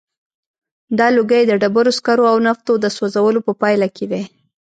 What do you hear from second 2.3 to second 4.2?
او نفتو د سوځولو په پایله کې